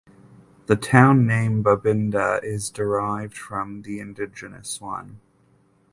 The 0.65 0.75
town 0.77 1.27
name 1.27 1.63
"Babinda" 1.63 2.43
is 2.43 2.71
derived 2.71 3.37
from 3.37 3.83
the 3.83 3.99
indigenous 3.99 4.81
one. 4.81 5.19